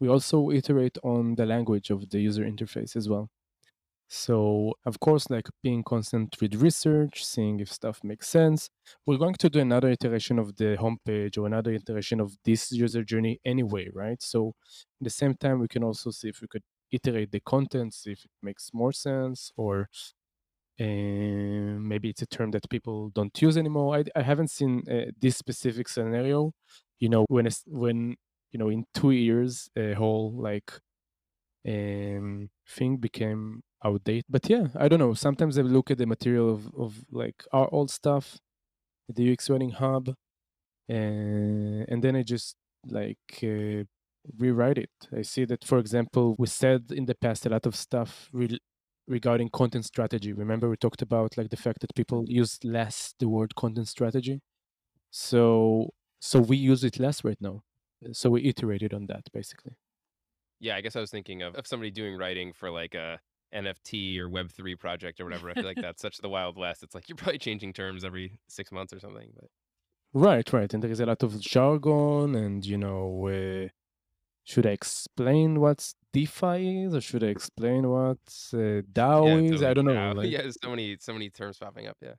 [0.00, 3.30] we also iterate on the language of the user interface as well.
[4.12, 8.68] So, of course, like being constant with research, seeing if stuff makes sense.
[9.06, 13.04] We're going to do another iteration of the homepage or another iteration of this user
[13.04, 14.20] journey anyway, right?
[14.20, 14.54] So,
[15.00, 18.10] at the same time, we can also see if we could iterate the content, see
[18.12, 19.88] if it makes more sense, or
[20.80, 23.96] uh, maybe it's a term that people don't use anymore.
[23.98, 26.52] I, I haven't seen uh, this specific scenario.
[26.98, 28.16] You know, when it's, when
[28.52, 30.72] you know in two years a whole like
[31.68, 34.24] um thing became outdated.
[34.28, 35.14] But yeah, I don't know.
[35.14, 38.38] Sometimes I look at the material of, of like our old stuff,
[39.08, 40.14] the UX Writing Hub,
[40.88, 42.56] and and then I just
[42.86, 43.84] like uh,
[44.38, 44.90] rewrite it.
[45.16, 48.58] I see that, for example, we said in the past a lot of stuff re-
[49.08, 50.32] regarding content strategy.
[50.32, 54.40] Remember, we talked about like the fact that people use less the word content strategy.
[55.10, 57.62] So so we use it less right now.
[58.12, 59.72] So we iterated on that basically.
[60.60, 63.18] Yeah, I guess I was thinking of, of somebody doing writing for like a
[63.54, 65.50] NFT or Web3 project or whatever.
[65.50, 66.82] I feel like that's such the Wild West.
[66.82, 69.30] It's like you're probably changing terms every six months or something.
[69.34, 69.48] But
[70.12, 70.72] Right, right.
[70.72, 73.68] And there is a lot of jargon, and you know, uh,
[74.44, 78.18] should I explain what DeFi is, or should I explain what
[78.52, 79.62] uh, DAO yeah, is?
[79.62, 79.92] I don't know.
[79.92, 81.96] Yeah, Like, yeah, there's so many so many terms popping up.
[82.02, 82.14] Yeah.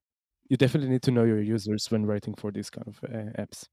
[0.47, 3.65] you definitely need to know your users when writing for these kind of uh, apps.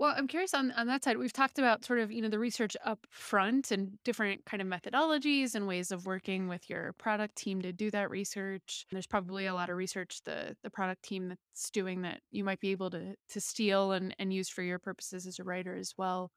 [0.00, 1.18] Well, I'm curious on on that side.
[1.18, 4.66] We've talked about sort of, you know, the research up front and different kind of
[4.66, 8.86] methodologies and ways of working with your product team to do that research.
[8.90, 12.60] There's probably a lot of research the the product team that's doing that you might
[12.60, 15.92] be able to to steal and and use for your purposes as a writer as
[15.98, 16.30] well.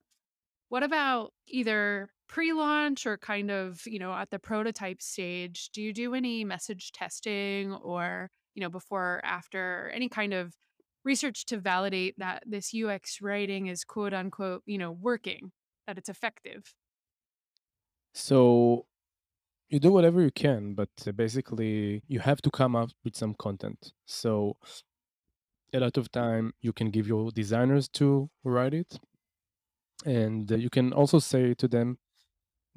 [0.69, 5.69] What about either pre-launch or kind of, you know, at the prototype stage?
[5.71, 10.55] Do you do any message testing or, you know, before or after any kind of
[11.03, 15.51] research to validate that this UX writing is quote unquote, you know, working,
[15.87, 16.73] that it's effective?
[18.13, 18.85] So
[19.69, 23.33] you do whatever you can, but uh, basically you have to come up with some
[23.33, 23.91] content.
[24.05, 24.57] So
[25.73, 28.99] a lot of time you can give your designers to write it,
[30.05, 31.97] and uh, you can also say to them,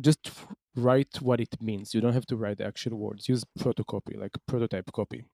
[0.01, 0.31] just
[0.75, 1.95] write what it means.
[1.95, 3.29] You don't have to write the actual words.
[3.29, 5.25] Use protocopy, like prototype copy.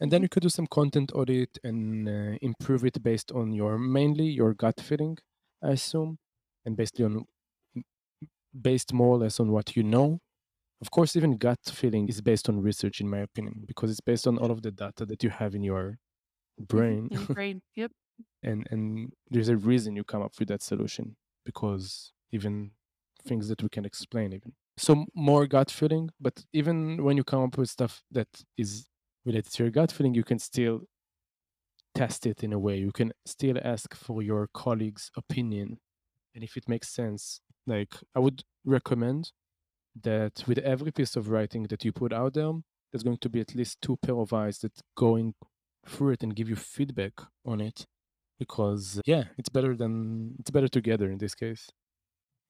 [0.00, 3.78] And then you could do some content audit and uh, improve it based on your
[3.78, 5.16] mainly your gut feeling
[5.62, 6.18] i assume
[6.64, 7.24] and based on
[8.60, 10.18] based more or less on what you know
[10.80, 14.26] of course even gut feeling is based on research in my opinion because it's based
[14.26, 15.98] on all of the data that you have in your
[16.58, 17.62] brain In brain.
[17.74, 17.92] Yep.
[18.42, 22.72] and and there's a reason you come up with that solution because even
[23.26, 27.42] things that we can explain even so more gut feeling but even when you come
[27.42, 28.86] up with stuff that is
[29.26, 30.82] related to your gut feeling you can still
[31.94, 32.76] test it in a way.
[32.76, 35.78] You can still ask for your colleague's opinion.
[36.34, 39.32] And if it makes sense like i would recommend
[40.02, 42.52] that with every piece of writing that you put out there
[42.92, 45.34] there's going to be at least two pair of eyes that going
[45.86, 47.12] through it and give you feedback
[47.44, 47.86] on it
[48.38, 51.70] because yeah it's better than it's better together in this case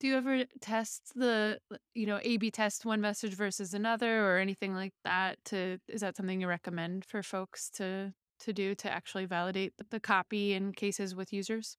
[0.01, 1.59] Do you ever test the,
[1.95, 6.17] you know, A/B test one message versus another or anything like that to is that
[6.17, 11.15] something you recommend for folks to to do to actually validate the, copy in cases
[11.15, 11.79] with users?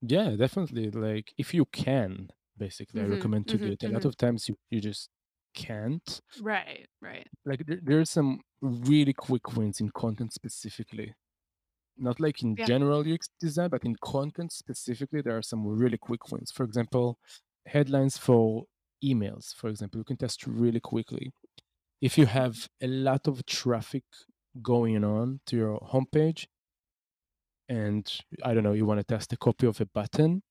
[0.00, 3.04] yeah definitely like if you can basically i Mhm.
[3.04, 3.72] recommend to do Mhm.
[3.72, 4.04] it a lot Mhm.
[4.04, 5.10] of times you, you just
[5.54, 7.28] can't Right, right.
[7.44, 11.14] like there, there's some really quick wins in content specifically
[11.96, 12.68] not like in Yeah.
[12.68, 16.50] general UX design, but in content specifically, there are some really quick wins.
[16.52, 17.18] For example,
[17.66, 18.64] headlines for
[19.04, 21.32] emails, for example, you can test really quickly.
[22.00, 24.04] If you have a lot of traffic
[24.62, 26.46] going on to your homepage,
[27.68, 28.06] and
[28.42, 30.42] I don't know, you want to test a copy of a button,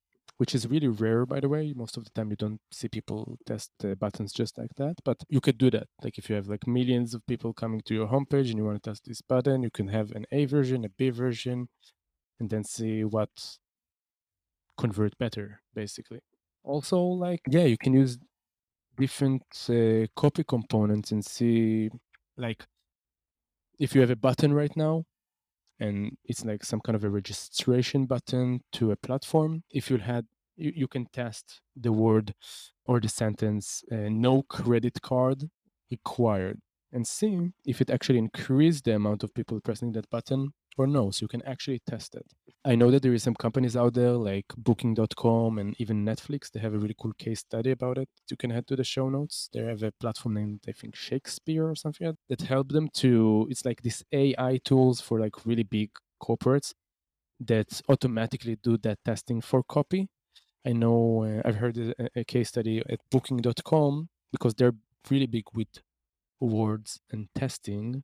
[0.43, 1.71] which is really rare, by the way.
[1.73, 5.15] Most of the time, you don't see people test uh, buttons just like that, but
[5.29, 5.87] you could do that.
[6.03, 8.83] Like if you have like millions of people coming to your homepage and you want
[8.83, 11.69] to test this button, you can have an A version, a B version,
[12.41, 13.29] and then see what
[14.77, 16.19] convert better, basically.
[16.65, 18.17] Also, like yeah, you can use
[18.97, 21.89] different uh, copy components and see
[22.35, 22.65] like
[23.79, 25.05] if you have a button right now
[25.79, 30.25] and it's like some kind of a registration button to a platform if you had
[30.55, 32.33] you, you can test the word
[32.85, 35.49] or the sentence uh, no credit card
[35.91, 36.59] required
[36.91, 41.11] and see if it actually increased the amount of people pressing that button or no
[41.11, 42.25] so you can actually test it.
[42.65, 46.59] I know that there is some companies out there like booking.com and even netflix they
[46.59, 49.49] have a really cool case study about it you can head to the show notes.
[49.53, 52.89] They have a platform named i think shakespeare or something like that, that help them
[52.95, 55.91] to it's like these ai tools for like really big
[56.21, 56.73] corporates
[57.39, 60.07] that automatically do that testing for copy
[60.65, 64.75] i know uh, i've heard a, a case study at booking.com because they're
[65.09, 65.67] really big with
[66.43, 68.03] words and testing.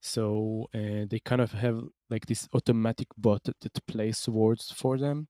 [0.00, 5.28] So uh, they kind of have like this automatic bot that, plays words for them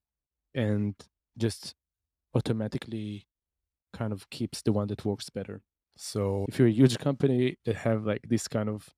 [0.54, 0.94] and
[1.38, 1.74] just
[2.34, 3.26] automatically
[3.92, 5.62] kind of keeps the one that works better.
[5.96, 8.88] So if you're a huge company that have like this kind of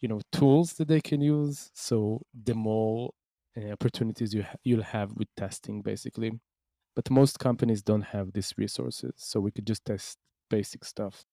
[0.00, 3.10] you know tools that they can use so the more
[3.56, 6.32] uh, opportunities you ha- you'll have with testing basically
[6.94, 10.18] but most companies don't have these resources so we could just test
[10.50, 11.24] basic stuff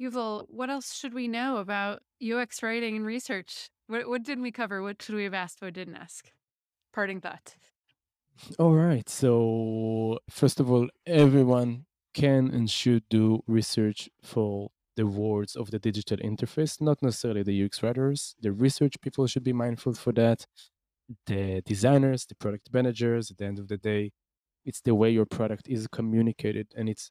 [0.00, 3.68] Yuval, what else should we know about UX writing and research?
[3.86, 4.82] What, what didn't we cover?
[4.82, 5.60] What should we have asked?
[5.60, 6.30] What didn't ask?
[6.92, 7.56] Parting thought.
[8.58, 9.08] All right.
[9.08, 11.84] So, first of all, everyone
[12.14, 17.64] can and should do research for the words of the digital interface, not necessarily the
[17.64, 18.34] UX writers.
[18.40, 20.46] The research people should be mindful for that.
[21.26, 24.12] The designers, the product managers, at the end of the day,
[24.64, 26.68] it's the way your product is communicated.
[26.76, 27.10] And it's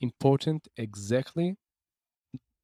[0.00, 1.56] important exactly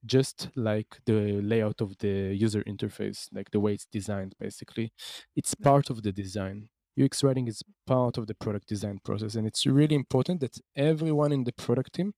[0.04, 4.92] just like the layout of the user interface, like the way it's designed, basically.
[5.34, 6.68] It's part of the design.
[7.00, 11.32] UX writing is part of the product design process, and it's really important that everyone
[11.32, 12.14] in the product team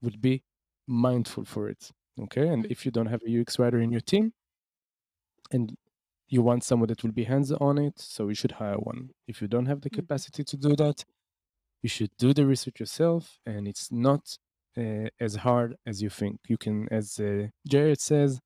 [0.00, 0.44] would be
[0.86, 1.90] mindful for it.
[2.20, 2.48] Okay.
[2.48, 2.70] And mm.
[2.70, 4.32] if you don't have a UX writer in your team
[5.50, 5.76] and
[6.32, 9.10] you want someone that will be hands on it, so you should hire one.
[9.28, 9.96] If you don't have the Mhm.
[10.00, 11.04] capacity to do that,
[11.82, 14.38] you should do the research yourself, and it's not
[14.78, 16.38] uh, as hard as you think.
[16.48, 18.40] You can, as uh, Jared says,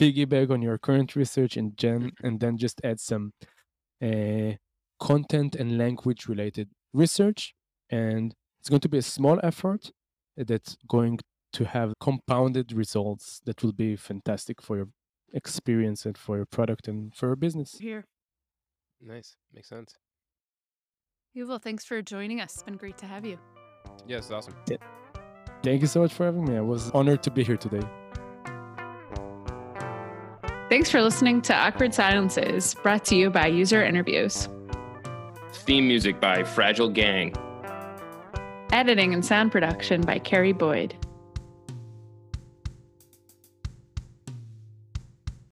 [0.00, 3.32] piggyback on your current research and gen, and then just add some
[4.02, 4.52] uh,
[5.00, 7.54] content and language related research,
[7.90, 9.90] and it's going to be a small effort
[10.36, 11.18] that's going
[11.52, 14.88] to have compounded results that will be fantastic for your
[15.34, 17.76] experience and for your product and for your business.
[17.78, 18.06] Here.
[19.02, 19.36] Nice.
[19.52, 19.96] Makes sense.
[21.36, 22.54] Yuval, thanks for joining us.
[22.54, 23.38] It's been great to have you.
[24.06, 24.54] Yeah, it's awesome.
[25.62, 26.56] Thank you so much for having me.
[26.56, 27.86] I was honored to be here today.
[30.70, 34.48] Thanks for listening to Awkward Silences, brought to you by User Interviews.
[35.52, 37.34] Theme music by Fragile Gang.
[38.72, 40.96] Editing and sound production by Carrie Boyd.